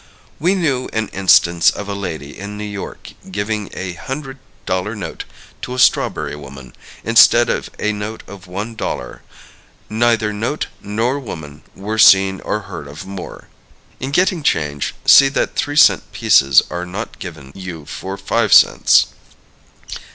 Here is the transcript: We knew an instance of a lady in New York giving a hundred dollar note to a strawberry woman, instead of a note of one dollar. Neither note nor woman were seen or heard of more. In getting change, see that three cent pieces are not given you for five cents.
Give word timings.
We 0.39 0.55
knew 0.55 0.89
an 0.93 1.09
instance 1.09 1.69
of 1.69 1.87
a 1.87 1.93
lady 1.93 2.35
in 2.35 2.57
New 2.57 2.63
York 2.63 3.11
giving 3.29 3.69
a 3.73 3.93
hundred 3.93 4.39
dollar 4.65 4.95
note 4.95 5.25
to 5.61 5.75
a 5.75 5.77
strawberry 5.77 6.35
woman, 6.35 6.73
instead 7.03 7.51
of 7.51 7.69
a 7.77 7.91
note 7.93 8.23
of 8.25 8.47
one 8.47 8.73
dollar. 8.73 9.21
Neither 9.91 10.33
note 10.33 10.65
nor 10.81 11.19
woman 11.19 11.61
were 11.75 11.99
seen 11.99 12.41
or 12.43 12.61
heard 12.61 12.87
of 12.87 13.05
more. 13.05 13.47
In 13.99 14.09
getting 14.09 14.41
change, 14.41 14.95
see 15.05 15.27
that 15.27 15.55
three 15.55 15.75
cent 15.77 16.11
pieces 16.11 16.63
are 16.71 16.87
not 16.87 17.19
given 17.19 17.51
you 17.53 17.85
for 17.85 18.17
five 18.17 18.51
cents. 18.51 19.05